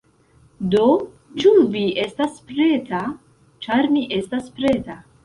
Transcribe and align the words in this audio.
Do, 0.75 0.85
ĉu 1.43 1.51
vi 1.75 1.83
estas 2.05 2.39
preta? 2.53 3.03
ĉar 3.67 3.91
mi 3.97 4.03
estas 4.19 4.49
preta! 4.57 4.99